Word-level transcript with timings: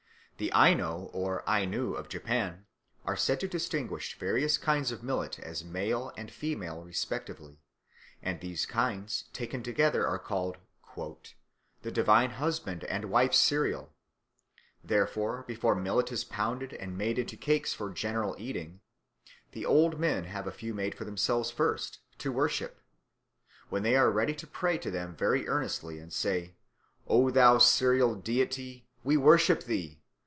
The 0.37 0.51
Aino 0.53 1.11
or 1.13 1.43
Ainu 1.47 1.93
of 1.93 2.09
Japan 2.09 2.65
are 3.05 3.15
said 3.15 3.39
to 3.41 3.47
distinguish 3.47 4.17
various 4.17 4.57
kinds 4.57 4.91
of 4.91 5.03
millet 5.03 5.37
as 5.37 5.63
male 5.63 6.11
and 6.17 6.31
female 6.31 6.81
respectively, 6.83 7.61
and 8.23 8.41
these 8.41 8.65
kinds, 8.65 9.25
taken 9.33 9.61
together, 9.61 10.07
are 10.07 10.17
called 10.17 10.57
"the 10.95 11.91
divine 11.91 12.31
husband 12.31 12.85
and 12.85 13.11
wife 13.11 13.35
cereal" 13.35 13.83
(Umurek 13.83 13.83
haru 13.83 13.91
kamui). 14.83 14.87
"Therefore 14.89 15.43
before 15.45 15.75
millet 15.75 16.11
is 16.11 16.23
pounded 16.23 16.73
and 16.73 16.97
made 16.97 17.19
into 17.19 17.37
cakes 17.37 17.73
for 17.75 17.91
general 17.91 18.35
eating, 18.39 18.81
the 19.51 19.63
old 19.67 19.99
men 19.99 20.23
have 20.23 20.47
a 20.47 20.51
few 20.51 20.73
made 20.73 20.95
for 20.95 21.05
themselves 21.05 21.51
first 21.51 21.99
to 22.17 22.31
worship. 22.31 22.81
When 23.69 23.83
they 23.83 23.95
are 23.95 24.09
ready 24.09 24.33
they 24.33 24.47
pray 24.51 24.79
to 24.79 24.89
them 24.89 25.15
very 25.15 25.47
earnestly 25.47 25.99
and 25.99 26.11
say: 26.11 26.55
'O 27.07 27.29
thou 27.29 27.59
cereal 27.59 28.15
deity, 28.15 28.87
we 29.03 29.17
worship 29.17 29.65
thee. 29.65 29.99